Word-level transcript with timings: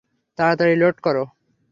তাড়াতাড়ি 0.39 0.75
লোড 0.81 0.95
করো। 1.05 1.23